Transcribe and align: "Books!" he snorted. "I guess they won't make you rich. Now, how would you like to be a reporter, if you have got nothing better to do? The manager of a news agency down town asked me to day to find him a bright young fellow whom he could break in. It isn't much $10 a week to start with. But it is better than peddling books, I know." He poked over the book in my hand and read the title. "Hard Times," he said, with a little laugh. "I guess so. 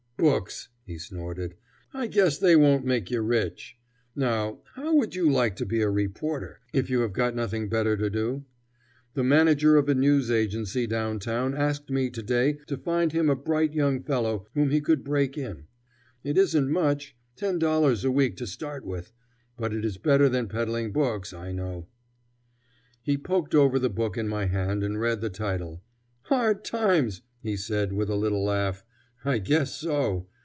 "Books!" 0.17 0.69
he 0.85 0.99
snorted. 0.99 1.55
"I 1.95 2.05
guess 2.05 2.37
they 2.37 2.55
won't 2.55 2.85
make 2.85 3.09
you 3.09 3.21
rich. 3.21 3.75
Now, 4.15 4.59
how 4.75 4.93
would 4.93 5.15
you 5.15 5.27
like 5.31 5.55
to 5.55 5.65
be 5.65 5.81
a 5.81 5.89
reporter, 5.89 6.59
if 6.73 6.91
you 6.91 6.99
have 6.99 7.11
got 7.11 7.35
nothing 7.35 7.69
better 7.69 7.97
to 7.97 8.07
do? 8.07 8.45
The 9.15 9.23
manager 9.23 9.77
of 9.77 9.89
a 9.89 9.95
news 9.95 10.29
agency 10.29 10.85
down 10.85 11.17
town 11.17 11.55
asked 11.55 11.89
me 11.89 12.11
to 12.11 12.21
day 12.21 12.53
to 12.67 12.77
find 12.77 13.13
him 13.13 13.31
a 13.31 13.35
bright 13.35 13.73
young 13.73 14.03
fellow 14.03 14.45
whom 14.53 14.69
he 14.69 14.79
could 14.79 15.03
break 15.03 15.39
in. 15.39 15.65
It 16.23 16.37
isn't 16.37 16.69
much 16.71 17.17
$10 17.37 18.05
a 18.05 18.11
week 18.11 18.37
to 18.37 18.45
start 18.45 18.85
with. 18.85 19.11
But 19.57 19.73
it 19.73 19.83
is 19.83 19.97
better 19.97 20.29
than 20.29 20.47
peddling 20.47 20.91
books, 20.91 21.33
I 21.33 21.51
know." 21.51 21.87
He 23.01 23.17
poked 23.17 23.55
over 23.55 23.79
the 23.79 23.89
book 23.89 24.19
in 24.19 24.27
my 24.27 24.45
hand 24.45 24.83
and 24.83 24.99
read 25.01 25.21
the 25.21 25.31
title. 25.31 25.81
"Hard 26.25 26.63
Times," 26.63 27.23
he 27.41 27.57
said, 27.57 27.91
with 27.91 28.07
a 28.11 28.15
little 28.15 28.43
laugh. 28.43 28.85
"I 29.23 29.37
guess 29.37 29.75
so. 29.75 30.25